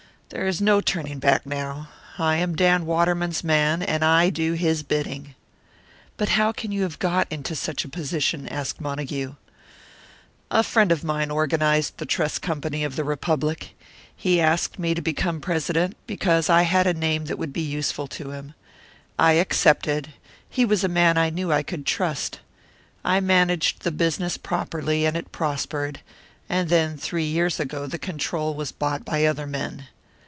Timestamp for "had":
16.61-16.87